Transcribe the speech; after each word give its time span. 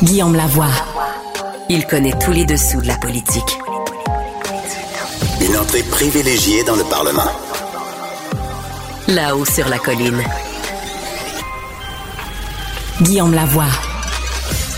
Guillaume 0.00 0.36
Lavoie. 0.36 0.70
Il 1.68 1.84
connaît 1.84 2.16
tous 2.20 2.30
les 2.30 2.46
dessous 2.46 2.80
de 2.80 2.86
la 2.86 2.96
politique. 2.98 3.58
Une 5.40 5.56
entrée 5.56 5.82
privilégiée 5.82 6.62
dans 6.62 6.76
le 6.76 6.84
Parlement. 6.84 7.28
Là-haut 9.08 9.44
sur 9.44 9.68
la 9.68 9.78
colline. 9.78 10.22
Guillaume 13.02 13.34
Lavoie. 13.34 13.64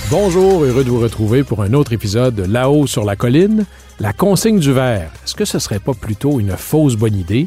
Bonjour, 0.08 0.64
heureux 0.64 0.84
de 0.84 0.90
vous 0.90 1.00
retrouver 1.00 1.44
pour 1.44 1.62
un 1.62 1.74
autre 1.74 1.92
épisode 1.92 2.34
de 2.34 2.44
Là-haut 2.44 2.86
sur 2.86 3.04
la 3.04 3.14
colline. 3.14 3.66
La 3.98 4.14
consigne 4.14 4.58
du 4.58 4.72
verre. 4.72 5.10
Est-ce 5.26 5.34
que 5.34 5.44
ce 5.44 5.58
serait 5.58 5.80
pas 5.80 5.92
plutôt 5.92 6.40
une 6.40 6.56
fausse 6.56 6.96
bonne 6.96 7.14
idée? 7.14 7.46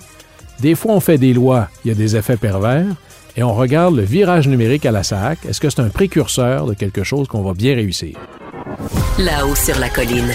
Des 0.59 0.75
fois, 0.75 0.93
on 0.93 0.99
fait 0.99 1.17
des 1.17 1.33
lois, 1.33 1.69
il 1.83 1.87
y 1.87 1.91
a 1.91 1.95
des 1.95 2.15
effets 2.15 2.37
pervers, 2.37 2.85
et 3.35 3.43
on 3.43 3.53
regarde 3.53 3.95
le 3.95 4.03
virage 4.03 4.47
numérique 4.47 4.85
à 4.85 4.91
la 4.91 5.03
SAC. 5.03 5.45
Est-ce 5.45 5.59
que 5.59 5.69
c'est 5.69 5.81
un 5.81 5.89
précurseur 5.89 6.65
de 6.65 6.73
quelque 6.73 7.03
chose 7.03 7.27
qu'on 7.27 7.41
va 7.41 7.53
bien 7.53 7.75
réussir? 7.75 8.17
Là-haut 9.17 9.55
sur 9.55 9.77
la 9.79 9.89
colline. 9.89 10.31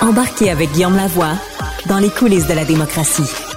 Embarquez 0.00 0.50
avec 0.50 0.72
Guillaume 0.72 0.96
Lavoie 0.96 1.34
dans 1.86 1.98
les 1.98 2.10
coulisses 2.10 2.46
de 2.46 2.54
la 2.54 2.64
démocratie. 2.64 3.49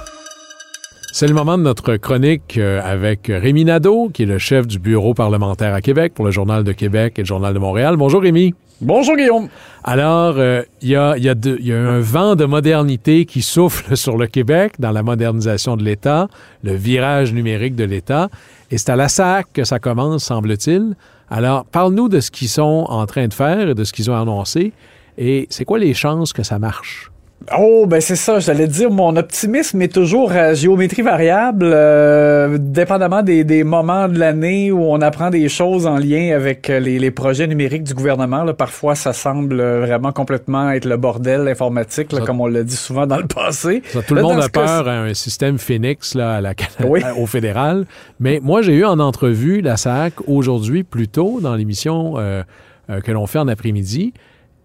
C'est 1.16 1.28
le 1.28 1.34
moment 1.34 1.56
de 1.56 1.62
notre 1.62 1.94
chronique 1.94 2.58
euh, 2.58 2.80
avec 2.82 3.28
Rémi 3.28 3.64
Nadeau, 3.64 4.10
qui 4.12 4.24
est 4.24 4.26
le 4.26 4.38
chef 4.38 4.66
du 4.66 4.80
bureau 4.80 5.14
parlementaire 5.14 5.72
à 5.72 5.80
Québec 5.80 6.12
pour 6.12 6.24
le 6.24 6.32
Journal 6.32 6.64
de 6.64 6.72
Québec 6.72 7.14
et 7.16 7.20
le 7.20 7.24
Journal 7.24 7.54
de 7.54 7.60
Montréal. 7.60 7.96
Bonjour 7.96 8.20
Rémi. 8.20 8.52
Bonjour 8.80 9.14
Guillaume. 9.14 9.48
Alors, 9.84 10.34
euh, 10.38 10.64
il 10.82 10.88
y, 10.88 10.96
a, 10.96 11.16
y, 11.16 11.28
a 11.28 11.36
y, 11.60 11.72
a, 11.72 11.78
un 11.78 12.00
vent 12.00 12.34
de 12.34 12.44
modernité 12.46 13.26
qui 13.26 13.42
souffle 13.42 13.96
sur 13.96 14.16
le 14.16 14.26
Québec 14.26 14.72
dans 14.80 14.90
la 14.90 15.04
modernisation 15.04 15.76
de 15.76 15.84
l'État, 15.84 16.26
le 16.64 16.74
virage 16.74 17.32
numérique 17.32 17.76
de 17.76 17.84
l'État, 17.84 18.28
et 18.72 18.76
c'est 18.76 18.90
à 18.90 18.96
la 18.96 19.06
SAC 19.06 19.52
que 19.52 19.62
ça 19.62 19.78
commence, 19.78 20.24
semble-t-il. 20.24 20.96
Alors, 21.30 21.64
parle-nous 21.64 22.08
de 22.08 22.18
ce 22.18 22.32
qu'ils 22.32 22.48
sont 22.48 22.86
en 22.88 23.06
train 23.06 23.28
de 23.28 23.34
faire 23.34 23.68
et 23.68 23.74
de 23.76 23.84
ce 23.84 23.92
qu'ils 23.92 24.10
ont 24.10 24.20
annoncé, 24.20 24.72
et 25.16 25.46
c'est 25.48 25.64
quoi 25.64 25.78
les 25.78 25.94
chances 25.94 26.32
que 26.32 26.42
ça 26.42 26.58
marche? 26.58 27.12
Oh, 27.58 27.84
ben 27.86 28.00
c'est 28.00 28.16
ça, 28.16 28.38
j'allais 28.38 28.66
dire, 28.66 28.90
mon 28.90 29.16
optimisme 29.16 29.82
est 29.82 29.92
toujours 29.92 30.32
à 30.32 30.54
géométrie 30.54 31.02
variable, 31.02 31.70
euh, 31.74 32.56
dépendamment 32.58 33.22
des, 33.22 33.44
des, 33.44 33.64
moments 33.64 34.08
de 34.08 34.18
l'année 34.18 34.72
où 34.72 34.82
on 34.82 35.00
apprend 35.00 35.30
des 35.30 35.48
choses 35.48 35.86
en 35.86 35.98
lien 35.98 36.34
avec 36.34 36.68
les, 36.68 36.98
les 36.98 37.10
projets 37.10 37.46
numériques 37.46 37.84
du 37.84 37.92
gouvernement. 37.92 38.44
Là, 38.44 38.54
parfois, 38.54 38.94
ça 38.94 39.12
semble 39.12 39.60
vraiment 39.62 40.12
complètement 40.12 40.70
être 40.70 40.86
le 40.86 40.96
bordel 40.96 41.46
informatique, 41.48 42.12
là, 42.12 42.20
comme 42.20 42.40
on 42.40 42.46
l'a 42.46 42.62
dit 42.62 42.76
souvent 42.76 43.06
dans 43.06 43.18
le 43.18 43.26
passé. 43.26 43.82
Ça, 43.88 44.02
tout 44.02 44.14
le 44.14 44.22
monde 44.22 44.40
a 44.40 44.48
peur 44.48 44.88
à 44.88 45.00
un 45.02 45.14
système 45.14 45.58
Phoenix 45.58 46.14
là, 46.14 46.36
à 46.36 46.40
la, 46.40 46.54
oui. 46.86 47.02
au 47.18 47.26
fédéral, 47.26 47.84
mais 48.20 48.40
moi, 48.42 48.62
j'ai 48.62 48.74
eu 48.74 48.84
en 48.84 48.98
entrevue 48.98 49.60
la 49.60 49.76
SAC 49.76 50.14
aujourd'hui, 50.26 50.82
plus 50.82 51.08
tôt, 51.08 51.40
dans 51.42 51.54
l'émission 51.54 52.14
euh, 52.16 52.42
euh, 52.90 53.00
que 53.00 53.12
l'on 53.12 53.26
fait 53.26 53.38
en 53.38 53.48
après-midi, 53.48 54.12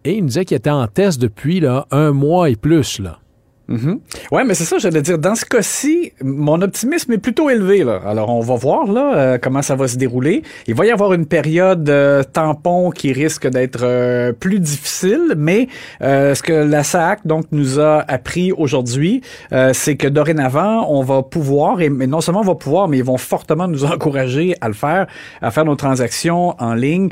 et 0.05 0.16
il 0.16 0.23
me 0.23 0.28
disait 0.28 0.45
qu'il 0.45 0.58
était 0.58 0.69
en 0.69 0.88
test 0.88 1.19
depuis 1.22 1.59
là, 1.59 1.88
un 1.92 2.11
mois 2.11 2.50
et 2.50 2.55
plus. 2.55 3.00
Là. 3.00 3.19
Mm 3.69 3.77
-hmm. 3.77 3.97
Ouais, 4.31 4.43
mais 4.43 4.55
c'est 4.55 4.63
ça, 4.65 4.79
j'allais 4.79 5.03
dire. 5.03 5.19
Dans 5.19 5.35
ce 5.35 5.45
cas-ci, 5.45 6.11
mon 6.23 6.59
optimisme 6.61 7.13
est 7.13 7.19
plutôt 7.19 7.51
élevé. 7.51 7.83
Là. 7.83 8.01
Alors, 8.03 8.29
on 8.29 8.39
va 8.39 8.55
voir 8.55 8.91
là 8.91 9.05
euh, 9.15 9.37
comment 9.43 9.61
ça 9.61 9.75
va 9.75 9.87
se 9.87 9.97
dérouler. 9.97 10.41
Il 10.65 10.73
va 10.73 10.85
y 10.87 10.91
avoir 10.91 11.13
une 11.13 11.27
période 11.27 11.87
euh, 11.89 12.23
tampon 12.23 12.89
qui 12.89 13.13
risque 13.13 13.47
d'être 13.47 13.83
euh, 13.83 14.33
plus 14.33 14.59
difficile, 14.59 15.25
mais 15.37 15.67
ce 16.01 16.41
que 16.41 16.53
la 16.75 16.83
SAC 16.83 17.17
donc 17.25 17.45
nous 17.51 17.79
a 17.79 17.93
appris 18.17 18.51
aujourd'hui, 18.63 19.21
c'est 19.81 19.97
que 20.01 20.09
dorénavant, 20.19 20.75
on 20.97 21.03
va 21.11 21.19
pouvoir, 21.35 21.71
et 21.81 21.89
non 21.89 22.21
seulement 22.21 22.43
on 22.47 22.51
va 22.55 22.59
pouvoir, 22.65 22.87
mais 22.87 22.97
ils 22.97 23.09
vont 23.13 23.21
fortement 23.33 23.67
nous 23.67 23.83
encourager 23.93 24.47
à 24.61 24.67
le 24.73 24.77
faire, 24.83 25.05
à 25.41 25.51
faire 25.51 25.65
nos 25.65 25.75
transactions 25.75 26.43
en 26.69 26.73
ligne. 26.85 27.09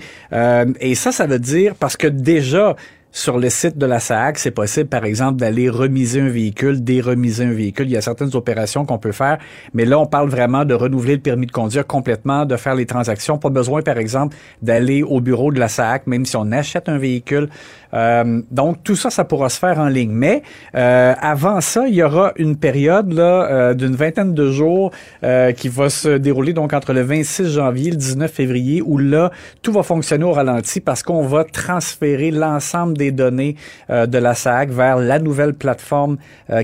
et 0.87 0.95
ça, 1.03 1.09
ça 1.11 1.25
veut 1.31 1.43
dire 1.55 1.71
parce 1.81 1.97
que 2.01 2.07
déjà 2.33 2.75
sur 3.17 3.39
le 3.39 3.49
site 3.49 3.79
de 3.79 3.87
la 3.87 3.99
SAC, 3.99 4.37
c'est 4.37 4.51
possible, 4.51 4.89
par 4.89 5.03
exemple, 5.03 5.37
d'aller 5.37 5.69
remiser 5.69 6.21
un 6.21 6.29
véhicule, 6.29 6.83
déremiser 6.83 7.45
un 7.45 7.51
véhicule. 7.51 7.87
Il 7.87 7.93
y 7.93 7.97
a 7.97 8.01
certaines 8.01 8.35
opérations 8.35 8.85
qu'on 8.85 8.99
peut 8.99 9.11
faire, 9.11 9.39
mais 9.73 9.85
là, 9.85 9.97
on 9.97 10.05
parle 10.05 10.29
vraiment 10.29 10.65
de 10.65 10.75
renouveler 10.75 11.15
le 11.15 11.21
permis 11.21 11.47
de 11.47 11.51
conduire 11.51 11.87
complètement, 11.87 12.45
de 12.45 12.55
faire 12.57 12.75
les 12.75 12.85
transactions. 12.85 13.39
Pas 13.39 13.49
besoin, 13.49 13.81
par 13.81 13.97
exemple, 13.97 14.35
d'aller 14.61 15.01
au 15.01 15.19
bureau 15.19 15.51
de 15.51 15.59
la 15.59 15.67
SAC, 15.67 16.05
même 16.05 16.27
si 16.27 16.35
on 16.35 16.51
achète 16.51 16.89
un 16.89 16.99
véhicule. 16.99 17.49
Euh, 17.93 18.41
donc, 18.51 18.83
tout 18.83 18.95
ça, 18.95 19.09
ça 19.09 19.23
pourra 19.23 19.49
se 19.49 19.59
faire 19.59 19.79
en 19.79 19.87
ligne. 19.87 20.11
Mais 20.11 20.43
euh, 20.75 21.13
avant 21.19 21.61
ça, 21.61 21.87
il 21.87 21.95
y 21.95 22.03
aura 22.03 22.33
une 22.37 22.57
période 22.57 23.13
là 23.13 23.49
euh, 23.49 23.73
d'une 23.73 23.95
vingtaine 23.95 24.33
de 24.33 24.51
jours 24.51 24.91
euh, 25.23 25.51
qui 25.51 25.69
va 25.69 25.89
se 25.89 26.17
dérouler 26.17 26.53
donc 26.53 26.73
entre 26.73 26.93
le 26.93 27.01
26 27.01 27.49
janvier 27.49 27.87
et 27.87 27.91
le 27.91 27.97
19 27.97 28.31
février, 28.31 28.81
où 28.81 28.97
là, 28.97 29.31
tout 29.61 29.71
va 29.71 29.83
fonctionner 29.83 30.25
au 30.25 30.33
ralenti 30.33 30.79
parce 30.79 31.03
qu'on 31.03 31.21
va 31.23 31.43
transférer 31.43 32.31
l'ensemble 32.31 32.97
des 32.97 33.11
données 33.11 33.55
euh, 33.89 34.05
de 34.05 34.17
la 34.17 34.33
SAC 34.33 34.69
vers 34.69 34.97
la 34.97 35.19
nouvelle 35.19 35.53
plateforme 35.53 36.17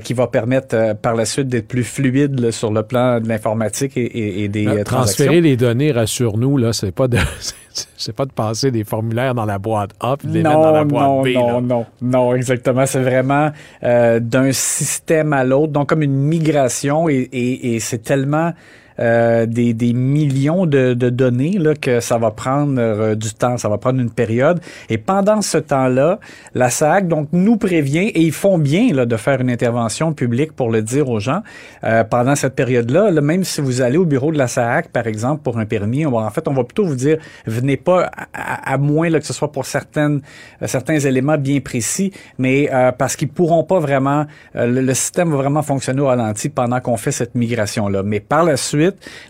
qui 0.04 0.14
va 0.14 0.28
permettre 0.28 0.96
par 1.02 1.16
la 1.16 1.26
suite 1.26 1.48
d'être 1.48 1.68
plus 1.68 1.84
fluide 1.84 2.40
là, 2.40 2.52
sur 2.52 2.72
le 2.72 2.84
plan 2.84 3.20
de 3.20 3.28
l'informatique 3.28 3.98
et, 3.98 4.06
et, 4.06 4.44
et, 4.44 4.48
des 4.48 4.64
transactions. 4.64 4.84
Transférer 4.86 5.42
les 5.42 5.58
données, 5.58 5.92
rassure-nous, 5.92 6.58
là, 6.58 6.74
c'est 6.74 6.92
pas 6.92 7.08
de 7.08 7.18
c'est 7.98 8.16
pas 8.16 8.26
de 8.26 8.32
passer 8.32 8.72
des 8.72 8.84
formulaires 8.84 9.36
dans 9.36 9.46
la 9.46 9.60
boîte 9.60 9.92
A 10.00 10.18
puis 10.18 10.28
de 10.28 10.34
les 10.34 10.44
non, 10.44 10.50
mettre 10.50 10.62
dans 10.62 10.72
la 10.72 10.84
boîte 10.84 11.04
non, 11.04 11.22
B. 11.22 11.28
Non, 11.28 11.48
là. 11.48 11.62
non, 11.62 11.86
non, 12.02 12.36
exactement. 12.36 12.86
C'est 12.86 13.02
vraiment 13.02 13.52
euh, 13.84 14.20
d'un 14.20 14.52
système 14.52 15.34
à 15.34 15.44
l'autre, 15.44 15.74
donc 15.74 15.90
comme 15.90 16.04
une 16.04 16.16
migration 16.16 17.10
et, 17.10 17.30
et, 17.32 17.76
et 17.76 17.80
c'est 17.80 18.00
tellement 18.00 18.54
euh, 19.00 19.46
des, 19.46 19.74
des, 19.74 19.94
millions 19.94 20.66
de, 20.66 20.94
de, 20.94 21.10
données 21.10 21.58
là, 21.58 21.74
que 21.76 22.00
ça 22.00 22.18
va 22.18 22.32
prendre 22.32 22.76
euh, 22.80 23.16
du 23.16 23.34
temps, 23.34 23.58
ça 23.58 23.70
va 23.70 23.78
prendre 23.78 24.00
une 24.00 24.12
période. 24.12 24.60
Et 24.90 24.98
pendant 24.98 25.42
ce 25.42 25.58
temps-là, 25.58 26.20
la 26.54 26.70
SAC 26.70 27.08
donc 27.08 27.30
nous 27.32 27.58
prévient 27.58 28.08
et 28.10 28.22
ils 28.22 28.32
font 28.32 28.58
bien 28.58 28.94
là, 28.94 29.06
de 29.06 29.18
faire 29.18 29.42
une 29.42 29.50
intervention 29.50 30.14
publique 30.14 30.54
pour 30.54 30.70
le 30.70 30.82
dire 30.82 31.10
aux 31.10 31.20
gens. 31.20 31.42
Euh, 31.84 32.04
pendant 32.04 32.36
cette 32.36 32.56
période-là, 32.56 33.12
là, 33.12 33.22
même 33.22 33.44
si 33.44 33.62
vous 33.62 33.82
allez 33.82 33.98
au 33.98 34.06
bureau 34.06 34.32
de 34.32 34.38
la 34.38 34.48
SAC, 34.48 34.90
par 34.90 35.08
exemple, 35.08 35.42
pour 35.44 35.58
un 35.58 35.66
permis, 35.66 36.06
on 36.06 36.12
va, 36.12 36.20
en 36.20 36.30
fait, 36.30 36.48
on 36.48 36.54
va 36.54 36.64
plutôt 36.64 36.86
vous 36.86 36.96
dire 36.96 37.18
venez 37.46 37.78
pas 37.78 38.12
à, 38.34 38.74
à 38.74 38.78
moins 38.78 39.10
là, 39.10 39.20
que 39.20 39.26
ce 39.26 39.34
soit 39.34 39.52
pour 39.52 39.66
certaines, 39.66 40.22
certains 40.66 41.00
éléments 41.00 41.38
bien 41.38 41.60
précis, 41.60 42.12
mais 42.38 42.70
euh, 42.72 42.92
parce 42.92 43.16
qu'ils 43.16 43.30
pourront 43.30 43.64
pas 43.64 43.80
vraiment, 43.80 44.26
le, 44.54 44.82
le, 44.82 44.94
système 44.94 45.32
va 45.32 45.38
vraiment 45.38 45.62
fonctionner 45.62 46.02
au 46.02 46.08
ralenti 46.08 46.50
pendant 46.50 46.80
qu'on 46.80 46.98
fait 46.98 47.12
cette 47.12 47.36
migration-là. 47.36 48.04
Mais 48.04 48.20
par 48.20 48.44
la 48.44 48.58
suite, 48.58 48.83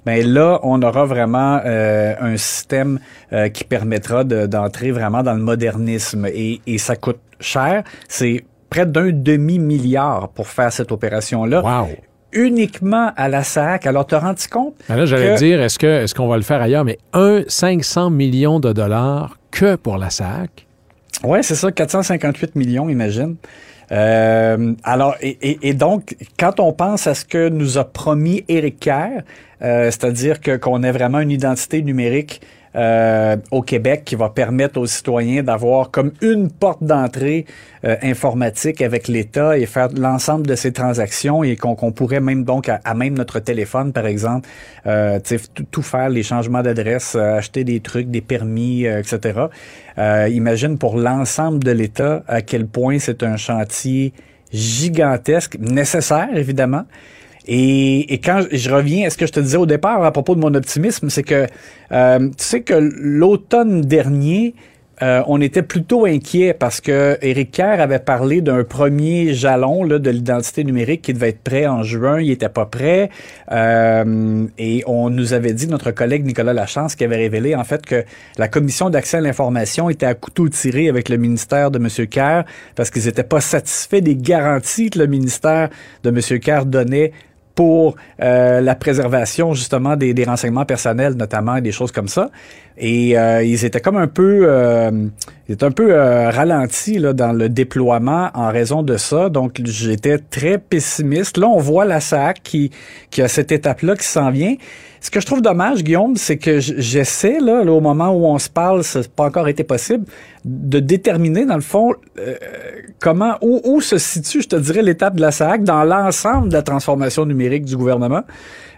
mais 0.05 0.23
là, 0.23 0.59
on 0.63 0.81
aura 0.81 1.05
vraiment 1.05 1.59
euh, 1.65 2.13
un 2.19 2.37
système 2.37 2.99
euh, 3.31 3.49
qui 3.49 3.63
permettra 3.63 4.23
d'entrer 4.23 4.87
de, 4.87 4.93
vraiment 4.93 5.23
dans 5.23 5.33
le 5.33 5.41
modernisme 5.41 6.25
et, 6.25 6.61
et 6.65 6.77
ça 6.77 6.95
coûte 6.95 7.19
cher. 7.39 7.83
C'est 8.07 8.43
près 8.69 8.85
d'un 8.85 9.11
demi-milliard 9.11 10.29
pour 10.29 10.47
faire 10.47 10.71
cette 10.71 10.91
opération-là. 10.91 11.61
Wow 11.61 11.89
uniquement 12.33 13.11
à 13.15 13.29
la 13.29 13.43
SAC. 13.43 13.85
Alors, 13.85 14.05
te 14.05 14.15
rends-tu 14.15 14.47
compte? 14.47 14.73
Ben 14.89 14.95
là, 14.95 15.05
j'allais 15.05 15.35
dire, 15.35 15.61
est-ce 15.61 15.79
que 15.79 15.87
est-ce 15.87 16.13
qu'on 16.13 16.27
va 16.27 16.37
le 16.37 16.43
faire 16.43 16.61
ailleurs? 16.61 16.83
Mais 16.83 16.97
un 17.13 17.43
500 17.47 18.09
millions 18.09 18.59
de 18.59 18.73
dollars 18.73 19.37
que 19.51 19.75
pour 19.75 19.97
la 19.97 20.09
SAC? 20.09 20.65
Oui, 21.23 21.39
c'est 21.41 21.55
ça, 21.55 21.71
458 21.71 22.55
millions, 22.55 22.89
imagine. 22.89 23.35
Euh, 23.91 24.73
alors, 24.83 25.15
et, 25.21 25.59
et, 25.61 25.73
donc, 25.73 26.15
quand 26.39 26.59
on 26.59 26.73
pense 26.73 27.07
à 27.07 27.13
ce 27.13 27.25
que 27.25 27.49
nous 27.49 27.77
a 27.77 27.83
promis 27.83 28.43
Éric 28.47 28.79
Kerr, 28.79 29.21
euh, 29.61 29.85
c'est-à-dire 29.85 30.41
que 30.41 30.57
qu'on 30.57 30.83
ait 30.83 30.91
vraiment 30.91 31.19
une 31.19 31.31
identité 31.31 31.81
numérique 31.81 32.41
euh, 32.75 33.37
au 33.51 33.61
Québec 33.61 34.03
qui 34.05 34.15
va 34.15 34.29
permettre 34.29 34.79
aux 34.79 34.87
citoyens 34.87 35.43
d'avoir 35.43 35.91
comme 35.91 36.11
une 36.21 36.49
porte 36.49 36.83
d'entrée 36.83 37.45
euh, 37.85 37.95
informatique 38.01 38.81
avec 38.81 39.07
l'État 39.07 39.57
et 39.57 39.65
faire 39.65 39.89
l'ensemble 39.95 40.47
de 40.47 40.55
ces 40.55 40.71
transactions 40.71 41.43
et 41.43 41.55
qu'on 41.55 41.75
qu 41.75 41.91
pourrait 41.91 42.19
même 42.19 42.43
donc 42.43 42.69
à, 42.69 42.93
même 42.93 43.13
notre 43.13 43.39
téléphone 43.39 43.93
par 43.93 44.05
exemple 44.05 44.47
euh, 44.87 45.19
tout 45.71 45.81
faire 45.81 46.09
les 46.09 46.23
changements 46.23 46.61
d'adresse 46.61 47.15
euh, 47.15 47.37
acheter 47.37 47.63
des 47.63 47.79
trucs 47.79 48.09
des 48.09 48.21
permis 48.21 48.85
euh, 48.87 48.99
etc 48.99 49.47
imagine 50.29 50.77
pour 50.77 50.97
l'ensemble 50.97 51.63
de 51.63 51.71
l'État 51.71 52.23
à 52.27 52.41
quel 52.41 52.65
point 52.65 52.97
c'est 52.99 53.21
un 53.21 53.37
chantier 53.37 54.13
gigantesque 54.51 55.57
nécessaire 55.59 56.29
évidemment 56.35 56.85
et, 57.45 58.13
et, 58.13 58.19
quand 58.19 58.43
je 58.51 58.69
reviens 58.71 59.07
à 59.07 59.09
ce 59.09 59.17
que 59.17 59.25
je 59.25 59.31
te 59.31 59.39
disais 59.39 59.57
au 59.57 59.65
départ 59.65 60.03
à 60.03 60.11
propos 60.11 60.35
de 60.35 60.39
mon 60.39 60.53
optimisme, 60.53 61.09
c'est 61.09 61.23
que 61.23 61.47
euh, 61.91 62.19
tu 62.19 62.43
sais 62.43 62.61
que 62.61 62.73
l'automne 62.73 63.81
dernier, 63.81 64.55
euh, 65.01 65.21
on 65.27 65.41
était 65.41 65.63
plutôt 65.63 66.05
inquiet 66.05 66.53
parce 66.53 66.79
que 66.79 67.17
Éric 67.21 67.51
Kerr 67.51 67.81
avait 67.81 67.99
parlé 67.99 68.41
d'un 68.41 68.63
premier 68.63 69.33
jalon 69.33 69.83
là, 69.83 69.97
de 69.97 70.09
l'identité 70.09 70.63
numérique 70.63 71.01
qui 71.01 71.13
devait 71.13 71.29
être 71.29 71.41
prêt 71.41 71.65
en 71.65 71.83
juin. 71.83 72.21
Il 72.21 72.31
était 72.31 72.47
pas 72.47 72.65
prêt. 72.65 73.09
Euh, 73.51 74.45
et 74.57 74.83
on 74.85 75.09
nous 75.09 75.33
avait 75.33 75.53
dit, 75.53 75.67
notre 75.67 75.91
collègue 75.91 76.25
Nicolas 76.25 76.53
Lachance, 76.53 76.95
qui 76.95 77.03
avait 77.03 77.17
révélé 77.17 77.55
en 77.55 77.63
fait 77.63 77.85
que 77.85 78.05
la 78.37 78.47
commission 78.47 78.89
d'accès 78.89 79.17
à 79.17 79.21
l'information 79.21 79.89
était 79.89 80.05
à 80.05 80.13
couteau 80.13 80.47
tiré 80.47 80.87
avec 80.87 81.09
le 81.09 81.17
ministère 81.17 81.71
de 81.71 81.79
M. 81.79 82.07
Kerr 82.07 82.43
parce 82.75 82.89
qu'ils 82.89 83.05
n'étaient 83.05 83.23
pas 83.23 83.41
satisfaits 83.41 84.01
des 84.01 84.15
garanties 84.15 84.91
que 84.91 84.99
le 84.99 85.07
ministère 85.07 85.69
de 86.03 86.09
M. 86.09 86.39
Kerr 86.39 86.65
donnait 86.65 87.11
pour 87.55 87.95
euh, 88.21 88.61
la 88.61 88.75
préservation 88.75 89.53
justement 89.53 89.95
des, 89.95 90.13
des, 90.13 90.23
renseignements 90.23 90.65
personnels, 90.65 91.13
notamment 91.13 91.59
des 91.61 91.71
choses 91.71 91.91
comme 91.91 92.07
ça. 92.07 92.29
Et 92.77 93.17
euh, 93.17 93.43
ils 93.43 93.65
étaient 93.65 93.81
comme 93.81 93.97
un 93.97 94.07
peu, 94.07 94.45
euh, 94.47 94.91
ils 95.47 95.53
étaient 95.53 95.65
un 95.65 95.71
peu 95.71 95.93
euh, 95.93 96.31
ralentis 96.31 96.97
là, 96.97 97.13
dans 97.13 97.31
le 97.31 97.49
déploiement 97.49 98.31
en 98.33 98.49
raison 98.49 98.81
de 98.81 98.97
ça. 98.97 99.29
Donc 99.29 99.61
j'étais 99.63 100.17
très 100.17 100.57
pessimiste. 100.57 101.37
Là, 101.37 101.47
on 101.47 101.59
voit 101.59 101.85
la 101.85 101.99
SAC 101.99 102.41
qui, 102.41 102.71
qui 103.11 103.21
a 103.21 103.27
cette 103.27 103.51
étape-là 103.51 103.95
qui 103.95 104.05
s'en 104.07 104.31
vient. 104.31 104.55
Ce 105.03 105.11
que 105.11 105.19
je 105.19 105.25
trouve 105.25 105.41
dommage, 105.41 105.83
Guillaume, 105.83 106.15
c'est 106.15 106.37
que 106.37 106.61
j'essaie, 106.61 107.41
là, 107.41 107.61
au 107.63 107.81
moment 107.81 108.11
où 108.11 108.25
on 108.25 108.39
se 108.39 108.49
parle, 108.49 108.85
ça 108.85 109.01
n'a 109.01 109.05
pas 109.13 109.25
encore 109.25 109.49
été 109.49 109.65
possible, 109.65 110.05
de 110.45 110.79
déterminer, 110.79 111.45
dans 111.45 111.55
le 111.55 111.61
fond, 111.61 111.93
euh, 112.17 112.35
comment, 113.01 113.35
où, 113.41 113.59
où, 113.65 113.81
se 113.81 113.97
situe, 113.97 114.41
je 114.43 114.47
te 114.47 114.55
dirais, 114.55 114.81
l'étape 114.81 115.17
de 115.17 115.21
la 115.21 115.31
SAC 115.31 115.65
dans 115.65 115.83
l'ensemble 115.83 116.47
de 116.47 116.53
la 116.53 116.61
transformation 116.61 117.25
numérique 117.25 117.65
du 117.65 117.75
gouvernement. 117.75 118.21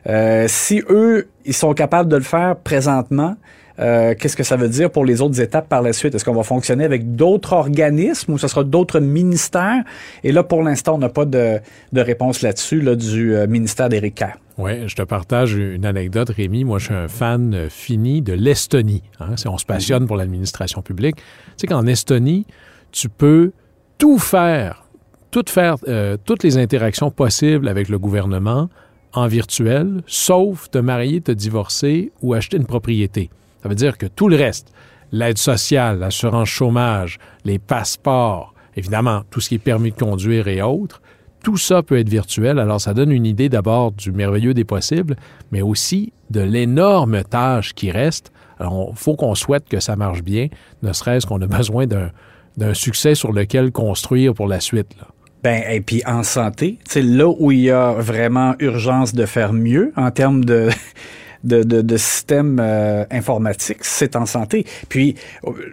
Euh, 0.08 0.46
si 0.48 0.82
eux, 0.90 1.28
ils 1.46 1.54
sont 1.54 1.76
capables 1.76 2.10
de 2.10 2.16
le 2.16 2.24
faire 2.24 2.56
présentement, 2.56 3.36
euh, 3.80 4.16
qu'est-ce 4.18 4.36
que 4.36 4.44
ça 4.44 4.56
veut 4.56 4.70
dire 4.70 4.90
pour 4.90 5.06
les 5.06 5.22
autres 5.22 5.40
étapes 5.40 5.70
par 5.70 5.84
la 5.84 5.94
suite? 5.94 6.16
Est-ce 6.16 6.26
qu'on 6.26 6.34
va 6.34 6.42
fonctionner 6.42 6.86
avec 6.86 7.16
d'autres 7.16 7.54
organismes 7.54 8.34
ou 8.34 8.40
ce 8.40 8.48
sera 8.48 8.64
d'autres 8.64 9.00
ministères? 9.00 9.84
Et 10.24 10.32
là, 10.32 10.42
pour 10.42 10.64
l'instant, 10.64 10.96
on 10.96 10.98
n'a 10.98 11.10
pas 11.10 11.26
de, 11.26 11.60
de, 11.94 12.02
réponse 12.02 12.42
là-dessus 12.42 12.82
là, 12.82 12.96
du 12.96 13.36
euh, 13.36 13.46
ministère 13.46 13.90
d'Éric 13.90 14.16
Kerr. 14.16 14.38
Oui, 14.58 14.88
je 14.88 14.96
te 14.96 15.02
partage 15.02 15.54
une 15.54 15.86
anecdote, 15.86 16.30
Rémi. 16.30 16.64
Moi, 16.64 16.80
je 16.80 16.86
suis 16.86 16.94
un 16.94 17.10
fan 17.10 17.54
euh, 17.54 17.70
fini 17.70 18.22
de 18.22 18.32
l'Estonie. 18.32 19.04
Hein, 19.20 19.36
on 19.48 19.58
se 19.58 19.66
passionne 19.66 20.08
pour 20.08 20.16
l'administration 20.16 20.82
publique. 20.82 21.18
Tu 21.18 21.24
sais 21.58 21.68
qu'en 21.68 21.86
Estonie, 21.86 22.46
tu 22.92 23.10
peux 23.10 23.52
tout 23.98 24.18
faire, 24.18 24.86
tout 25.30 25.44
faire, 25.50 25.76
euh, 25.90 26.16
toutes 26.24 26.44
les 26.44 26.58
interactions 26.58 27.12
possibles 27.12 27.68
avec 27.68 27.90
le 27.90 28.00
gouvernement 28.00 28.70
en 29.12 29.28
virtuel, 29.28 30.02
sauf 30.08 30.70
te 30.70 30.78
marier, 30.78 31.20
te 31.20 31.34
divorcer 31.34 32.14
ou 32.22 32.34
acheter 32.34 32.56
une 32.56 32.66
propriété. 32.66 33.30
Ça 33.62 33.68
veut 33.68 33.76
dire 33.76 33.98
que 33.98 34.06
tout 34.06 34.30
le 34.30 34.38
reste, 34.38 34.72
l'aide 35.12 35.38
sociale, 35.38 36.00
l'assurance 36.00 36.50
chômage, 36.50 37.18
les 37.44 37.60
passeports, 37.60 38.54
évidemment, 38.78 39.24
tout 39.30 39.42
ce 39.42 39.50
qui 39.50 39.56
est 39.56 39.60
permis 39.60 39.92
de 39.92 39.98
conduire 39.98 40.48
et 40.48 40.62
autres, 40.62 41.02
tout 41.46 41.58
ça 41.58 41.84
peut 41.84 42.00
être 42.00 42.10
virtuel. 42.10 42.58
Alors, 42.58 42.82
ça 42.82 42.96
donne 42.96 43.12
une 43.12 43.28
idée 43.28 43.50
d'abord 43.50 43.92
du 43.92 44.12
merveilleux 44.12 44.56
des 44.56 44.64
possibles, 44.64 45.16
mais 45.52 45.62
aussi 45.62 46.12
de 46.32 46.42
l'énorme 46.42 47.24
tâche 47.24 47.76
qui 47.76 47.92
reste. 47.92 48.32
Alors, 48.60 48.90
il 48.94 48.98
faut 48.98 49.16
qu'on 49.16 49.36
souhaite 49.36 49.70
que 49.70 49.80
ça 49.80 49.96
marche 49.96 50.24
bien, 50.24 50.48
ne 50.82 50.92
serait-ce 50.92 51.28
qu'on 51.28 51.40
a 51.44 51.48
besoin 51.58 51.86
d'un 51.86 52.74
succès 52.74 53.14
sur 53.14 53.32
lequel 53.32 53.72
construire 53.72 54.34
pour 54.34 54.48
la 54.48 54.60
suite. 54.60 54.98
Là. 55.00 55.06
Ben, 55.44 55.62
et 55.70 55.82
puis 55.82 56.02
en 56.08 56.24
santé, 56.24 56.80
c'est 56.84 57.04
là 57.04 57.28
où 57.28 57.52
il 57.52 57.60
y 57.60 57.70
a 57.70 57.92
vraiment 57.92 58.56
urgence 58.58 59.14
de 59.14 59.28
faire 59.28 59.54
mieux 59.54 59.94
en 59.96 60.10
termes 60.10 60.44
de 60.44 60.70
de, 61.46 61.64
de, 61.64 61.82
de 61.82 61.98
systèmes 61.98 62.60
euh, 62.62 63.06
informatiques, 63.12 63.84
c'est 63.84 64.16
en 64.16 64.26
santé. 64.26 64.66
Puis 64.90 65.16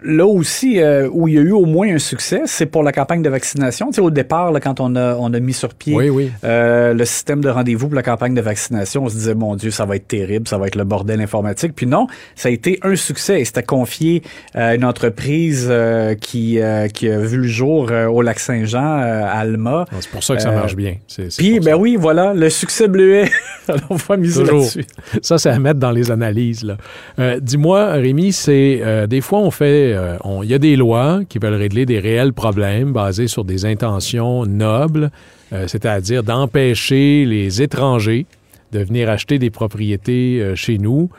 là 0.04 0.26
aussi, 0.26 0.80
euh, 0.80 1.08
où 1.10 1.28
il 1.28 1.34
y 1.34 1.38
a 1.38 1.40
eu 1.40 1.52
au 1.52 1.64
moins 1.64 1.92
un 1.94 1.98
succès, 1.98 2.42
c'est 2.46 2.66
pour 2.66 2.82
la 2.82 2.92
campagne 2.92 3.22
de 3.22 3.30
vaccination. 3.30 3.88
Tu 3.88 3.94
sais, 3.94 4.00
au 4.00 4.10
départ, 4.10 4.52
là, 4.52 4.60
quand 4.60 4.80
on 4.80 4.94
a, 4.96 5.16
on 5.16 5.32
a 5.32 5.40
mis 5.40 5.52
sur 5.52 5.74
pied 5.74 5.94
oui, 5.94 6.10
oui. 6.10 6.30
Euh, 6.44 6.94
le 6.94 7.04
système 7.04 7.40
de 7.40 7.48
rendez-vous 7.48 7.88
pour 7.88 7.96
la 7.96 8.02
campagne 8.02 8.34
de 8.34 8.40
vaccination, 8.40 9.04
on 9.04 9.08
se 9.08 9.14
disait, 9.14 9.34
mon 9.34 9.56
Dieu, 9.56 9.70
ça 9.70 9.86
va 9.86 9.96
être 9.96 10.08
terrible, 10.08 10.46
ça 10.46 10.58
va 10.58 10.66
être 10.66 10.76
le 10.76 10.84
bordel 10.84 11.20
informatique. 11.20 11.72
Puis 11.74 11.86
non, 11.86 12.06
ça 12.36 12.48
a 12.48 12.52
été 12.52 12.78
un 12.82 12.96
succès 12.96 13.40
et 13.40 13.44
c'était 13.44 13.62
confié 13.62 14.22
à 14.54 14.74
une 14.74 14.84
entreprise 14.84 15.68
euh, 15.70 16.14
qui, 16.14 16.58
qui 16.94 17.08
a 17.08 17.18
vu 17.18 17.38
le 17.38 17.48
jour 17.48 17.90
au 18.10 18.22
Lac-Saint-Jean, 18.22 19.00
à 19.00 19.38
Alma. 19.38 19.86
C'est 20.00 20.10
pour 20.10 20.22
ça 20.22 20.36
que 20.36 20.42
ça 20.42 20.52
marche 20.52 20.76
bien. 20.76 20.96
Puis, 21.38 21.60
ben 21.60 21.72
ça. 21.72 21.78
oui, 21.78 21.96
voilà, 21.96 22.34
le 22.34 22.50
succès 22.50 22.88
bleuet. 22.88 23.30
on 23.90 23.94
va 23.94 24.16
miser 24.16 24.44
là-dessus. 24.44 24.84
Ça, 25.22 25.38
c'est 25.38 25.50
mettre 25.62 25.80
dans 25.80 25.90
les 25.90 26.10
analyses. 26.10 26.66
Euh, 27.18 27.40
Dis-moi, 27.40 27.92
Rémi, 27.92 28.32
c'est 28.32 28.80
euh, 28.82 29.06
des 29.06 29.20
fois 29.20 29.38
on 29.40 29.50
fait, 29.50 29.96
il 30.42 30.48
y 30.48 30.54
a 30.54 30.58
des 30.58 30.76
lois 30.76 31.20
qui 31.28 31.38
veulent 31.38 31.54
régler 31.54 31.86
des 31.86 31.98
réels 31.98 32.32
problèmes 32.32 32.92
basés 32.92 33.28
sur 33.28 33.44
des 33.44 33.64
intentions 33.64 34.44
nobles, 34.46 35.10
euh, 35.52 35.66
c'est-à-dire 35.68 36.22
d'empêcher 36.22 37.24
les 37.24 37.62
étrangers 37.62 38.26
de 38.72 38.80
venir 38.80 39.10
acheter 39.10 39.38
des 39.38 39.50
propriétés 39.50 40.40
euh, 40.40 40.54
chez 40.54 40.78
nous 40.78 41.10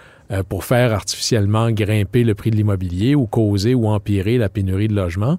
pour 0.49 0.63
faire 0.63 0.93
artificiellement 0.93 1.69
grimper 1.69 2.23
le 2.23 2.33
prix 2.33 2.49
de 2.49 2.55
l'immobilier 2.55 3.13
ou 3.13 3.27
causer 3.27 3.75
ou 3.75 3.87
empirer 3.87 4.39
la 4.39 4.49
pénurie 4.49 4.87
de 4.87 4.95
logements. 4.95 5.37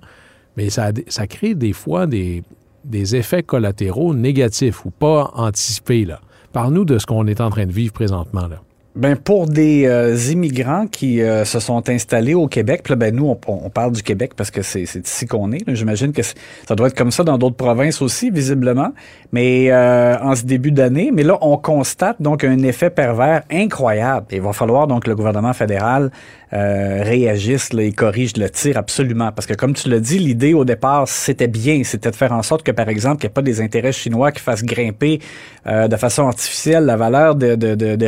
Mais 0.57 0.71
ça, 0.71 0.93
ça 1.09 1.27
crée 1.27 1.57
des 1.57 1.73
fois 1.73 2.07
des, 2.07 2.45
des 2.85 3.17
effets 3.17 3.43
collatéraux 3.43 4.15
négatifs 4.15 4.85
ou 4.85 4.91
pas 4.91 5.33
anticipés. 5.35 6.05
Là. 6.05 6.21
Parle-nous 6.53 6.85
de 6.85 6.99
ce 6.99 7.07
qu'on 7.07 7.27
est 7.27 7.41
en 7.41 7.51
train 7.51 7.67
de 7.67 7.73
vivre 7.73 7.93
présentement. 7.93 8.47
Là. 8.47 8.63
Ben 8.97 9.17
pour 9.17 9.49
des 9.49 9.87
euh, 9.87 10.15
immigrants 10.31 10.87
qui 10.87 11.21
euh, 11.21 11.45
se 11.45 11.59
sont 11.59 11.89
installés 11.89 12.35
au 12.35 12.47
Québec, 12.47 12.89
là, 12.89 12.95
ben 12.95 13.13
nous 13.13 13.27
on, 13.27 13.39
on, 13.49 13.69
parle 13.69 13.91
du 13.91 14.05
Québec 14.05 14.35
parce 14.37 14.53
que 14.53 14.63
c'est 14.63 14.83
ici 14.83 15.27
qu'on 15.27 15.51
est. 15.51 15.65
J'imagine 15.67 16.13
que 16.13 16.23
ça 16.23 16.77
doit 16.77 16.87
être 16.87 16.97
comme 16.97 17.11
ça 17.11 17.25
dans 17.25 17.37
d'autres 17.37 17.57
provinces 17.57 18.01
aussi, 18.01 18.31
visiblement. 18.31 18.93
Mais 19.33 19.73
euh, 19.73 20.17
en 20.21 20.37
ce 20.37 20.45
début 20.45 20.71
d'année, 20.71 21.11
mais 21.13 21.25
là 21.25 21.39
on 21.41 21.57
constate 21.57 22.23
donc 22.23 22.45
un 22.45 22.63
effet 22.63 22.89
pervers 22.89 23.43
incroyable. 23.51 24.27
Il 24.31 24.43
va 24.43 24.53
falloir 24.53 24.87
donc 24.87 25.09
le 25.09 25.17
gouvernement 25.17 25.55
fédéral 25.55 26.13
euh, 26.55 27.03
réagisse 27.03 27.73
là, 27.73 27.83
et 27.83 27.91
corrige 27.91 28.37
le 28.37 28.49
tir 28.49 28.77
absolument. 28.77 29.33
Parce 29.33 29.47
que 29.47 29.55
comme 29.55 29.75
tu 29.75 29.89
l'as 29.89 29.99
dit, 29.99 30.21
l'idée 30.21 30.55
au 30.55 30.65
départ, 30.65 31.09
c'était 31.09 31.49
bien. 31.49 31.83
C'était 31.83 32.13
de 32.13 32.17
faire 32.17 32.31
en 32.31 32.45
sorte 32.45 32.63
que, 32.63 32.71
par 32.71 32.89
exemple, 32.89 33.17
qu'il 33.17 33.27
n'y 33.27 33.33
ait 33.33 33.35
pas 33.35 33.43
des 33.43 33.61
intérêts 33.61 33.91
chinois 33.91 34.31
qui 34.31 34.41
fassent 34.41 34.63
grimper 34.63 35.19
euh, 35.67 35.89
de 35.89 35.97
façon 35.97 36.29
artificielle 36.29 36.85
la 36.85 36.97
valeur 36.97 37.35
de, 37.35 37.57
de, 37.57 37.75
de, 37.75 37.97
de 37.97 38.07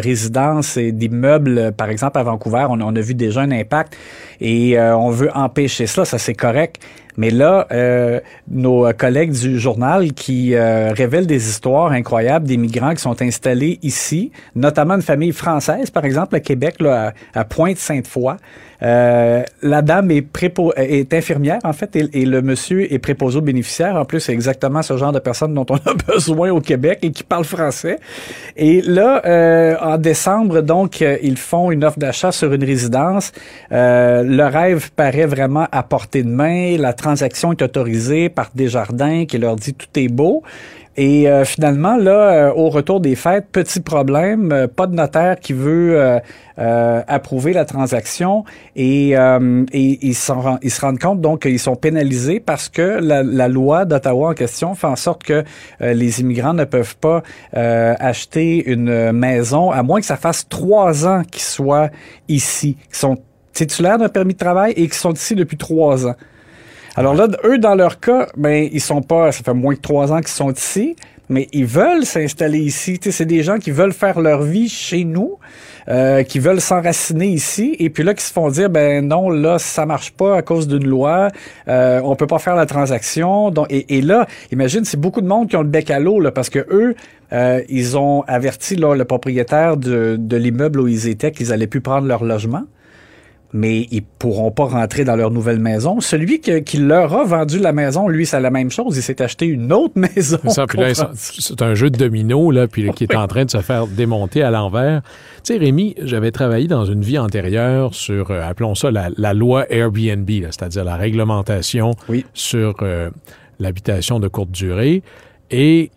résidences 0.77 0.89
et 0.89 0.93
d'immeubles, 0.93 1.73
par 1.73 1.91
exemple, 1.91 2.19
à 2.19 2.23
Vancouver. 2.23 2.67
On, 2.69 2.81
on, 2.81 2.97
a 2.97 3.01
vu 3.01 3.15
déjà 3.15 3.43
un 3.43 3.51
impact 3.51 3.97
et 4.41 4.79
euh, 4.79 4.97
on 4.97 5.11
veut 5.11 5.31
empêcher 5.35 5.87
cela. 5.87 6.05
Ça, 6.05 6.19
c'est 6.19 6.35
correct. 6.35 6.81
Mais 7.17 7.31
là, 7.31 7.67
euh, 7.73 8.21
nos 8.49 8.93
collègues 8.93 9.33
du 9.33 9.59
journal 9.59 10.13
qui 10.13 10.55
euh, 10.55 10.93
révèlent 10.93 11.27
des 11.27 11.49
histoires 11.49 11.93
incroyables 11.93 12.47
des 12.47 12.57
migrants 12.57 12.95
qui 12.95 13.03
sont 13.03 13.21
installés 13.23 13.79
ici, 13.83 14.33
notamment 14.55 14.95
une 14.95 15.03
famille 15.03 15.33
française, 15.33 15.91
par 15.91 16.05
exemple, 16.05 16.35
à 16.37 16.41
Québec, 16.41 16.77
là, 16.81 17.13
à, 17.35 17.45
Pointe-Sainte-Foy. 17.45 18.37
Euh, 18.83 19.43
la 19.63 19.83
dame 19.83 20.11
est, 20.11 20.23
prépo 20.23 20.73
est 20.77 21.15
infirmière, 21.15 21.61
en 21.65 21.73
fait, 21.73 21.97
et, 21.97 22.27
le 22.27 22.43
monsieur 22.43 22.93
est 22.93 22.99
préposé 22.99 23.39
aux 23.39 23.43
bénéficiaires. 23.43 23.97
En 23.97 24.05
plus, 24.05 24.21
c'est 24.21 24.33
exactement 24.33 24.83
ce 24.83 24.97
genre 24.97 25.13
de 25.13 25.19
personne 25.19 25.55
dont 25.55 25.67
on 25.71 25.77
a 25.77 25.95
besoin 26.13 26.51
au 26.51 26.61
Québec 26.61 26.99
et 27.03 27.11
qui 27.11 27.23
parle 27.23 27.45
français. 27.45 27.99
Et 28.57 28.83
là, 28.83 29.23
euh, 29.25 29.77
en 29.81 29.99
décembre, 29.99 30.61
donc, 30.61 31.03
euh, 31.03 31.17
ils 31.23 31.39
font 31.39 31.71
une 31.71 31.85
offre 31.85 31.99
d'achat 31.99 32.33
sur 32.33 32.53
une 32.53 32.65
résidence. 32.65 33.33
Euh, 33.73 34.23
le 34.23 34.45
rêve 34.45 34.91
paraît 34.93 35.27
vraiment 35.27 35.67
à 35.73 35.83
portée 35.83 36.23
de 36.23 36.29
main. 36.29 36.77
Transaction 37.07 37.53
est 37.53 37.63
autorisée 37.63 38.29
par 38.29 38.51
Desjardins 38.57 39.27
qui 39.27 39.39
leur 39.39 39.55
dit 39.55 39.75
tout 39.75 39.87
est 39.95 40.09
beau. 40.09 40.43
Et 40.97 41.29
euh, 41.29 41.45
finalement, 41.45 41.97
là, 41.97 42.49
euh, 42.49 42.53
au 42.55 42.71
retour 42.71 43.01
des 43.01 43.15
fêtes, 43.15 43.49
petit 43.53 43.81
problème, 43.81 44.51
euh, 44.51 44.67
pas 44.67 44.87
de 44.87 44.95
notaire 44.95 45.39
qui 45.39 45.53
veut 45.53 46.21
approuver 46.57 47.53
la 47.53 47.67
transaction 47.67 48.45
et, 48.77 49.11
ils, 49.11 49.99
ils, 50.03 50.15
se 50.15 50.81
rendent 50.81 50.99
compte 50.99 51.21
donc 51.21 51.43
qu'ils 51.43 51.59
sont 51.59 51.77
pénalisés 51.77 52.41
parce 52.41 52.71
que 52.71 52.99
la, 53.01 53.23
la 53.23 53.47
loi 53.47 53.85
d'Ottawa 53.85 54.31
en 54.31 54.35
question 54.35 54.75
fait 54.75 54.87
en 54.87 54.97
sorte 54.97 55.23
que 55.23 55.45
les 55.81 56.21
immigrants 56.23 56.55
ne 56.55 56.65
peuvent 56.65 56.97
pas 56.97 57.23
acheter 57.53 58.65
une 58.67 59.13
maison 59.13 59.71
à 59.71 59.83
moins 59.83 60.01
que 60.01 60.07
ça 60.07 60.17
fasse 60.17 60.49
trois 60.49 61.07
ans 61.07 61.23
qu'ils 61.31 61.43
soient 61.43 61.91
ici, 62.29 62.79
qu'ils 62.87 62.97
sont 62.97 63.19
titulaires 63.53 63.99
d'un 63.99 64.09
permis 64.09 64.33
de 64.33 64.39
travail 64.39 64.73
et 64.77 64.89
qui 64.89 64.97
sont 64.97 65.13
ici 65.13 65.35
depuis 65.35 65.59
trois 65.59 66.07
ans. 66.07 66.17
Alors 66.99 67.13
là, 67.13 67.29
eux, 67.45 67.59
dans 67.59 67.75
leur 67.75 68.01
cas, 68.01 68.27
ben, 68.39 68.67
ils 68.73 68.81
sont 68.81 69.03
pas, 69.03 69.31
ça 69.31 69.43
fait 69.45 69.53
moins 69.53 69.75
de 69.75 69.81
trois 69.81 70.13
ans 70.13 70.21
qu'ils 70.21 70.29
sont 70.29 70.51
ici, 70.51 70.97
mais 71.29 71.47
ils 71.53 71.67
veulent 71.67 72.07
s'installer 72.07 72.61
ici. 72.61 72.99
c'est 73.03 73.27
des 73.27 73.43
gens 73.43 73.59
qui 73.59 73.71
veulent 73.71 73.93
faire 73.93 74.19
leur 74.19 74.41
vie 74.41 74.71
chez 74.71 75.05
nous, 75.05 75.39
euh, 75.89 76.23
qui 76.23 76.39
veulent 76.39 76.63
s'enraciner 76.63 77.27
ici, 77.27 77.77
et 77.79 77.91
puis 77.91 78.03
là, 78.03 78.15
qui 78.15 78.25
se 78.25 78.33
font 78.33 78.49
dire, 78.49 78.71
ben 78.71 79.07
non, 79.07 79.29
là, 79.29 79.59
ça 79.59 79.85
marche 79.85 80.13
pas 80.13 80.39
à 80.39 80.43
cause 80.43 80.69
d'une 80.69 80.87
loi, 80.87 81.29
euh, 81.69 82.01
on 82.03 82.17
peut 82.17 82.27
pas 82.27 82.39
faire 82.39 82.57
la 82.57 82.65
transaction. 82.65 83.51
Donc, 83.51 83.67
et, 83.69 83.99
et 83.99 84.01
là, 84.01 84.27
imagine, 84.51 84.87
c'est 84.87 84.99
beaucoup 84.99 85.21
de 85.21 85.29
monde 85.29 85.51
qui 85.51 85.57
ont 85.57 85.63
le 85.63 85.69
bec 85.69 85.91
à 85.91 85.99
l'eau, 85.99 86.19
là, 86.19 86.31
parce 86.31 86.49
que 86.49 86.67
eux, 86.71 86.95
euh, 87.35 87.61
ils 87.69 87.99
ont 87.99 88.23
averti 88.23 88.75
là, 88.75 88.95
le 88.95 89.05
propriétaire 89.05 89.77
de, 89.77 90.17
de 90.19 90.37
l'immeuble 90.39 90.81
où 90.81 90.89
ils 90.89 91.09
étaient 91.09 91.31
qu'ils 91.31 91.53
allaient 91.53 91.67
plus 91.67 91.83
prendre 91.83 92.07
leur 92.07 92.25
logement 92.25 92.65
mais 93.57 93.87
ils 93.91 94.03
pourront 94.03 94.51
pas 94.51 94.67
rentrer 94.67 95.05
dans 95.05 95.17
leur 95.17 95.31
nouvelle 95.31 95.59
maison. 95.59 96.01
Celui 96.01 96.41
que, 96.41 96.59
qui 96.59 96.77
leur 96.77 97.15
a 97.15 97.25
vendu 97.25 97.59
la 97.59 97.73
maison, 97.73 98.07
lui, 98.07 98.27
c'est 98.27 98.41
la 98.41 98.51
même 98.51 98.71
chose. 98.71 98.97
Il 98.97 99.03
s'est 99.03 99.23
acheté 99.23 99.47
une 99.47 99.73
autre 99.73 99.95
maison. 99.99 100.39
C'est 101.15 101.63
un 101.63 101.75
jeu 101.75 101.91
de 101.91 101.97
domino, 101.97 102.51
là, 102.51 102.69
puis 102.69 102.91
qui 102.91 103.05
est 103.05 103.17
en 103.17 103.27
train 103.27 103.47
de 103.47 103.51
se 103.51 103.63
faire 103.63 103.87
démonter 103.87 104.43
à 104.43 104.51
l'envers. 104.51 105.03
Tu 105.43 105.55
sais, 105.55 105.59
Rémi, 105.59 105.95
j'avais 106.03 106.33
travaillé 106.33 106.69
dans 106.69 106.85
une 106.85 107.01
vie 107.03 107.19
antérieure 107.19 107.95
sur, 107.95 108.31
euh, 108.31 108.43
appelons 108.43 108.75
ça 108.75 108.91
la, 108.91 109.09
la 109.17 109.33
loi 109.33 109.65
Airbnb, 109.73 110.29
c'est-à-dire 110.29 110.85
la 110.85 110.97
réglementation 110.97 111.93
oui. 112.09 112.27
sur 112.35 112.75
euh, 112.83 113.11
l'habitation 113.59 114.21
de 114.21 114.29
courte 114.29 114.51
durée. 114.51 115.03
Et 115.51 115.91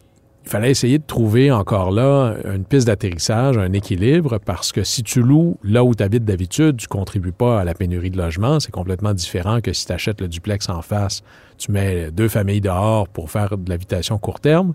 fallait 0.50 0.72
essayer 0.72 0.98
de 0.98 1.03
trouver 1.06 1.51
encore 1.51 1.91
là 1.91 2.36
une 2.46 2.65
piste 2.65 2.88
d'atterrissage, 2.88 3.58
un 3.58 3.72
équilibre, 3.74 4.39
parce 4.39 4.72
que 4.72 4.84
si 4.84 5.03
tu 5.03 5.22
loues 5.22 5.58
là 5.63 5.84
où 5.84 5.94
tu 5.94 6.03
habites 6.03 6.25
d'habitude, 6.25 6.77
tu 6.77 6.88
contribues 6.88 7.32
pas 7.32 7.62
à 7.62 7.63
la 7.63 7.74
pénurie 7.74 8.10
de 8.10 8.18
logement. 8.18 8.60
C'est 8.60 8.72
complètement 8.72 9.13
différent 9.13 9.62
que 9.62 9.74
si 9.74 9.86
tu 9.86 9.94
achètes 9.94 10.22
le 10.22 10.27
duplex 10.27 10.68
en 10.70 10.82
face, 10.82 11.22
tu 11.58 11.72
mets 11.72 12.12
deux 12.12 12.27
familles 12.27 12.62
dehors 12.62 13.08
pour 13.08 13.29
faire 13.29 13.58
de 13.58 13.70
l'habitation 13.70 14.18
court 14.18 14.39
terme. 14.39 14.74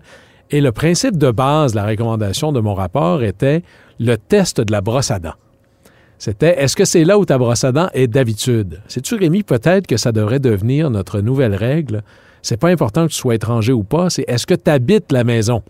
Et 0.51 0.61
le 0.61 0.71
principe 0.71 1.17
de 1.17 1.31
base, 1.31 1.75
la 1.75 1.85
recommandation 1.85 2.51
de 2.51 2.59
mon 2.59 2.73
rapport 2.73 3.23
était 3.23 3.63
le 3.99 4.17
test 4.17 4.61
de 4.61 4.71
la 4.71 4.81
brosse 4.81 5.11
à 5.11 5.19
dents. 5.19 5.33
C'était 6.17 6.61
est-ce 6.61 6.75
que 6.75 6.85
c'est 6.85 7.03
là 7.03 7.17
où 7.17 7.25
ta 7.25 7.37
brosse 7.37 7.63
à 7.63 7.71
dents 7.71 7.89
est 7.93 8.07
d'habitude? 8.07 8.81
Sais-tu, 8.87 9.15
Rémi, 9.15 9.43
peut-être 9.43 9.87
que 9.87 9.97
ça 9.97 10.11
devrait 10.11 10.39
devenir 10.39 10.89
notre 10.89 11.21
nouvelle 11.21 11.55
règle? 11.55 12.03
C'est 12.41 12.57
pas 12.57 12.69
important 12.69 13.07
que 13.07 13.11
tu 13.11 13.17
sois 13.17 13.35
étranger 13.35 13.73
ou 13.73 13.83
pas, 13.83 14.09
c'est 14.09 14.23
est-ce 14.27 14.45
que 14.45 14.53
tu 14.53 14.69
habites 14.69 15.11
la 15.11 15.23
maison? 15.23 15.63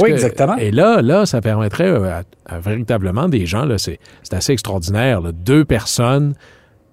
Oui, 0.00 0.10
exactement. 0.10 0.56
Et 0.56 0.70
là, 0.70 1.02
là, 1.02 1.26
ça 1.26 1.40
permettrait 1.40 1.88
euh, 1.88 2.22
à, 2.46 2.58
véritablement 2.58 3.28
des 3.28 3.46
gens, 3.46 3.64
là, 3.64 3.78
c'est, 3.78 3.98
assez 4.30 4.52
extraordinaire, 4.52 5.20
deux 5.32 5.64
personnes 5.64 6.34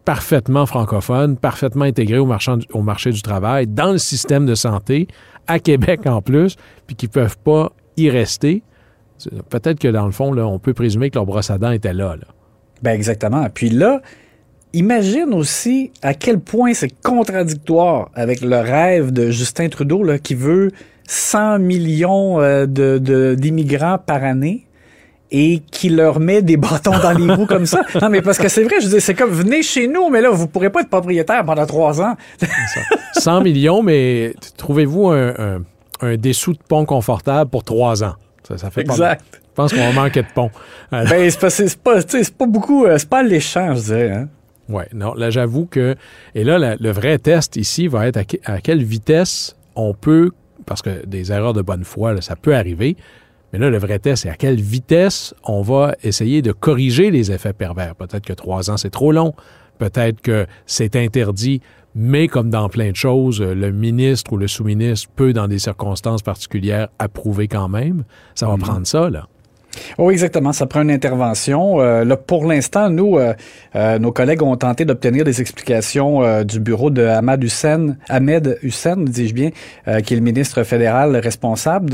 parfaitement 0.05 0.65
francophones, 0.65 1.37
parfaitement 1.37 1.85
intégrées 1.85 2.17
au, 2.17 2.27
au 2.73 2.81
marché 2.81 3.11
du 3.11 3.21
travail, 3.21 3.67
dans 3.67 3.91
le 3.91 3.99
système 3.99 4.45
de 4.45 4.55
santé, 4.55 5.07
à 5.47 5.59
Québec 5.59 6.07
en 6.07 6.21
plus, 6.21 6.55
puis 6.87 6.95
qui 6.95 7.05
ne 7.05 7.11
peuvent 7.11 7.37
pas 7.37 7.71
y 7.95 8.09
rester. 8.09 8.63
Peut-être 9.49 9.79
que 9.79 9.87
dans 9.87 10.05
le 10.05 10.11
fond, 10.11 10.31
là, 10.33 10.47
on 10.47 10.59
peut 10.59 10.73
présumer 10.73 11.09
que 11.09 11.15
leur 11.15 11.25
brosse 11.25 11.49
à 11.49 11.57
dents 11.57 11.71
était 11.71 11.93
là. 11.93 12.15
là. 12.15 12.27
Ben 12.81 12.91
exactement. 12.91 13.47
Puis 13.53 13.69
là, 13.69 14.01
imagine 14.73 15.33
aussi 15.33 15.91
à 16.01 16.13
quel 16.13 16.39
point 16.39 16.73
c'est 16.73 16.93
contradictoire 17.01 18.09
avec 18.13 18.41
le 18.41 18.57
rêve 18.57 19.11
de 19.11 19.31
Justin 19.31 19.69
Trudeau 19.69 20.03
là, 20.03 20.19
qui 20.19 20.35
veut 20.35 20.69
100 21.07 21.59
millions 21.59 22.39
euh, 22.39 22.65
de, 22.65 23.35
d'immigrants 23.37 23.97
par 23.97 24.23
année 24.23 24.65
et 25.31 25.61
qui 25.71 25.89
leur 25.89 26.19
met 26.19 26.41
des 26.41 26.57
bâtons 26.57 26.97
dans 27.03 27.11
les 27.11 27.31
roues 27.31 27.45
comme 27.45 27.65
ça. 27.65 27.81
Non, 28.01 28.09
mais 28.09 28.21
parce 28.21 28.37
que 28.37 28.47
c'est 28.47 28.63
vrai, 28.63 28.75
je 28.81 28.87
dis, 28.87 29.01
c'est 29.01 29.13
comme, 29.13 29.29
venez 29.29 29.61
chez 29.61 29.87
nous, 29.87 30.09
mais 30.09 30.21
là, 30.21 30.29
vous 30.31 30.47
pourrez 30.47 30.71
pas 30.71 30.81
être 30.81 30.89
propriétaire 30.89 31.43
pendant 31.45 31.65
trois 31.65 32.01
ans. 32.01 32.15
100 33.13 33.41
millions, 33.41 33.83
mais 33.83 34.33
trouvez-vous 34.57 35.09
un, 35.09 35.61
un, 36.01 36.17
dessous 36.17 36.53
de 36.53 36.59
pont 36.67 36.85
confortable 36.85 37.49
pour 37.49 37.63
trois 37.63 38.03
ans? 38.03 38.15
Ça, 38.57 38.71
fait 38.71 38.81
exact. 38.81 39.23
je 39.31 39.53
pense 39.53 39.73
qu'on 39.73 39.93
manquer 39.93 40.23
de 40.23 40.27
pont. 40.33 40.49
ben, 40.91 41.05
c'est 41.07 41.39
pas, 41.39 41.49
c'est 41.49 41.77
pas, 41.77 42.01
c'est 42.01 42.33
pas 42.35 42.47
beaucoup, 42.47 42.85
euh, 42.85 42.97
c'est 42.97 43.09
pas 43.09 43.19
alléchant, 43.19 43.75
je 43.75 43.81
dirais. 43.81 44.11
Hein? 44.11 44.29
Oui, 44.69 44.83
non, 44.93 45.13
là, 45.15 45.29
j'avoue 45.31 45.65
que. 45.65 45.95
Et 46.35 46.43
là, 46.43 46.75
le 46.79 46.91
vrai 46.91 47.17
test 47.17 47.55
ici 47.55 47.87
va 47.87 48.07
être 48.07 48.17
à, 48.45 48.61
quelle 48.61 48.83
vitesse 48.83 49.55
on 49.75 49.93
peut. 49.93 50.31
Parce 50.65 50.81
que 50.83 51.05
des 51.05 51.31
erreurs 51.31 51.53
de 51.53 51.63
bonne 51.63 51.83
foi, 51.83 52.21
ça 52.21 52.35
peut 52.35 52.55
arriver. 52.55 52.95
Mais 53.51 53.57
là, 53.57 53.71
le 53.71 53.77
vrai 53.79 53.97
test, 53.97 54.23
c'est 54.23 54.29
à 54.29 54.35
quelle 54.35 54.61
vitesse 54.61 55.33
on 55.43 55.63
va 55.63 55.95
essayer 56.03 56.43
de 56.43 56.51
corriger 56.51 57.09
les 57.09 57.31
effets 57.31 57.53
pervers. 57.53 57.95
Peut-être 57.95 58.23
que 58.23 58.33
trois 58.33 58.69
ans, 58.69 58.77
c'est 58.77 58.91
trop 58.91 59.11
long. 59.11 59.33
Peut-être 59.79 60.21
que 60.21 60.45
c'est 60.67 60.95
interdit. 60.95 61.61
Mais 62.01 62.29
comme 62.29 62.49
dans 62.49 62.69
plein 62.69 62.91
de 62.91 62.95
choses, 62.95 63.41
le 63.41 63.73
ministre 63.73 64.31
ou 64.31 64.37
le 64.37 64.47
sous-ministre 64.47 65.09
peut, 65.17 65.33
dans 65.33 65.49
des 65.49 65.59
circonstances 65.59 66.21
particulières, 66.21 66.87
approuver 66.97 67.49
quand 67.49 67.67
même. 67.67 68.05
Ça 68.35 68.47
va 68.47 68.55
mm-hmm. 68.55 68.59
prendre 68.59 68.87
ça, 68.87 69.09
là. 69.09 69.27
Oui, 69.97 70.13
exactement. 70.13 70.53
Ça 70.53 70.65
prend 70.65 70.81
une 70.81 70.91
intervention. 70.91 71.81
Euh, 71.81 72.03
là, 72.03 72.17
pour 72.17 72.45
l'instant, 72.45 72.89
nous, 72.89 73.17
euh, 73.17 73.33
euh, 73.75 73.99
nos 73.99 74.11
collègues 74.11 74.41
ont 74.41 74.55
tenté 74.55 74.85
d'obtenir 74.85 75.23
des 75.23 75.41
explications 75.41 76.43
du 76.43 76.59
bureau 76.59 76.89
de 76.89 77.03
Ahmed 77.03 77.43
Hussein, 77.43 77.95
Ahmed 78.07 78.57
Hussein, 78.63 78.97
dis-je 78.97 79.33
bien, 79.33 79.49
qui 80.03 80.13
est 80.13 80.17
le 80.17 80.23
ministre 80.23 80.63
fédéral 80.63 81.15
responsable. 81.17 81.93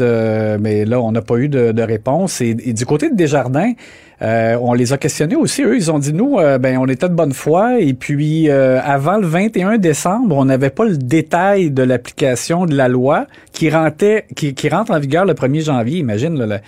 Mais 0.59 0.85
là, 0.85 1.01
on 1.01 1.11
n'a 1.11 1.21
pas 1.21 1.37
eu 1.37 1.49
de, 1.49 1.81
réponse. 1.81 2.41
Et, 2.41 2.53
du 2.53 2.85
côté 2.85 3.09
de 3.09 3.15
Desjardins, 3.15 3.73
on 4.21 4.73
les 4.73 4.93
a 4.93 4.97
questionnés 4.97 5.35
aussi. 5.35 5.63
Eux, 5.63 5.75
ils 5.75 5.91
ont 5.91 5.99
dit 5.99 6.13
nous, 6.13 6.37
ben, 6.59 6.77
on 6.77 6.87
était 6.87 7.09
de 7.09 7.13
bonne 7.13 7.33
foi. 7.33 7.79
Et 7.79 7.93
puis, 7.93 8.49
avant 8.49 9.17
le 9.17 9.27
21 9.27 9.77
décembre, 9.77 10.35
on 10.35 10.45
n'avait 10.45 10.69
pas 10.69 10.85
le 10.85 10.97
détail 10.97 11.71
de 11.71 11.83
l'application 11.83 12.65
de 12.65 12.75
la 12.75 12.87
loi 12.87 13.27
qui, 13.51 13.69
rentrait, 13.69 14.25
qui, 14.35 14.69
rentre 14.69 14.91
en 14.91 14.99
vigueur 14.99 15.25
le 15.25 15.33
1er 15.33 15.65
janvier. 15.65 15.99
Imagine 15.99 16.37
là, 16.43 16.59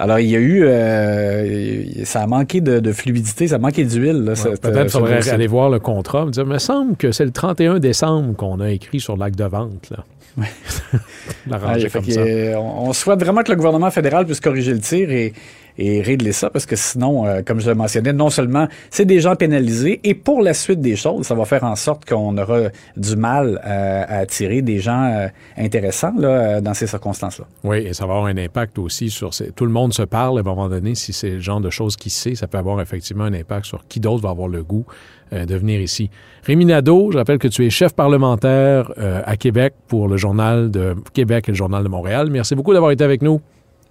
alors, 0.00 0.20
il 0.20 0.28
y 0.28 0.36
a 0.36 0.38
eu, 0.38 0.62
euh, 0.64 2.04
ça 2.04 2.22
a 2.22 2.26
manqué 2.26 2.60
de, 2.60 2.92
fluidité, 2.92 3.48
ça 3.48 3.56
a 3.56 3.58
manqué 3.58 3.84
d'huile. 3.84 4.32
Peut-être 4.62 4.82
qu'il 4.82 4.90
faudrait 4.90 5.28
aller 5.28 5.48
voir 5.48 5.70
le 5.70 5.80
contrat, 5.80 6.24
me 6.24 6.30
dire, 6.30 6.44
il 6.44 6.48
me 6.48 6.58
semble 6.58 6.96
que 6.96 7.10
c'est 7.10 7.24
le 7.24 7.32
31 7.32 7.80
décemembre 7.80 8.36
qu'on 8.36 8.60
a 8.60 8.70
écrit 8.70 9.00
sur 9.00 9.16
l'acte 9.16 9.38
de 9.38 9.44
vente. 9.44 9.90
Là. 9.90 10.04
comme 11.92 12.04
ça. 12.04 12.20
on, 12.60 12.92
souhaite 12.92 13.18
vraiment 13.18 13.42
que 13.42 13.50
le 13.50 13.56
gouvernement 13.56 13.90
fédéral 13.90 14.24
puisse 14.24 14.38
corriger 14.38 14.72
le 14.72 14.78
tir 14.78 15.10
et, 15.10 15.32
et 15.78 16.02
régler 16.02 16.32
ça 16.32 16.50
parce 16.50 16.66
que 16.66 16.76
sinon, 16.76 17.24
euh, 17.24 17.42
comme 17.46 17.60
je 17.60 17.68
le 17.68 17.76
mentionnais, 17.76 18.12
non 18.12 18.30
seulement 18.30 18.66
c'est 18.90 19.04
des 19.04 19.20
gens 19.20 19.36
pénalisés 19.36 20.00
et 20.02 20.14
pour 20.14 20.42
la 20.42 20.52
suite 20.52 20.80
des 20.80 20.96
choses, 20.96 21.26
ça 21.26 21.34
va 21.34 21.44
faire 21.44 21.64
en 21.64 21.76
sorte 21.76 22.04
qu'on 22.04 22.36
aura 22.36 22.62
du 22.96 23.16
mal 23.16 23.60
euh, 23.64 24.04
à 24.06 24.18
attirer 24.18 24.60
des 24.60 24.80
gens 24.80 25.04
euh, 25.04 25.28
intéressants 25.56 26.14
là, 26.18 26.60
dans 26.60 26.74
ces 26.74 26.88
circonstances-là. 26.88 27.46
Oui, 27.62 27.78
et 27.78 27.94
ça 27.94 28.06
va 28.06 28.14
avoir 28.14 28.26
un 28.26 28.36
impact 28.36 28.78
aussi 28.78 29.08
sur... 29.08 29.30
Tout 29.54 29.66
le 29.66 29.72
monde 29.72 29.94
se 29.94 30.02
parle 30.02 30.38
à 30.38 30.40
un 30.40 30.44
moment 30.44 30.68
donné, 30.68 30.94
si 30.96 31.12
c'est 31.12 31.30
le 31.30 31.40
genre 31.40 31.60
de 31.60 31.70
choses 31.70 31.96
qu'il 31.96 32.12
sait, 32.12 32.34
ça 32.34 32.48
peut 32.48 32.58
avoir 32.58 32.80
effectivement 32.80 33.24
un 33.24 33.34
impact 33.34 33.66
sur 33.66 33.86
qui 33.86 34.00
d'autre 34.00 34.22
va 34.22 34.30
avoir 34.30 34.48
le 34.48 34.64
goût 34.64 34.84
de 35.30 35.54
venir 35.54 35.80
ici. 35.80 36.10
Rémi 36.44 36.64
Nadeau, 36.64 37.12
je 37.12 37.18
rappelle 37.18 37.38
que 37.38 37.48
tu 37.48 37.66
es 37.66 37.70
chef 37.70 37.92
parlementaire 37.92 38.90
à 38.96 39.36
Québec 39.36 39.74
pour 39.86 40.08
le 40.08 40.16
Journal 40.16 40.70
de 40.70 40.96
Québec 41.12 41.48
et 41.48 41.52
le 41.52 41.56
Journal 41.56 41.84
de 41.84 41.88
Montréal. 41.88 42.30
Merci 42.30 42.54
beaucoup 42.54 42.72
d'avoir 42.72 42.92
été 42.92 43.04
avec 43.04 43.20
nous. 43.20 43.40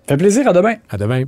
fait 0.08 0.18
plaisir, 0.18 0.48
à 0.48 0.54
demain. 0.54 0.76
À 0.90 0.98
demain. 0.98 1.28